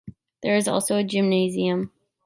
[0.41, 1.91] There is also a gymnasium.